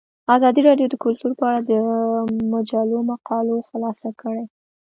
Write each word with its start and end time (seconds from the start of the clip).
ازادي 0.35 0.61
راډیو 0.69 0.87
د 0.91 0.95
کلتور 1.03 1.31
په 1.39 1.43
اړه 1.49 1.59
د 1.69 1.71
مجلو 2.53 2.99
مقالو 3.11 3.55
خلاصه 3.69 4.09
کړې. 4.21 4.43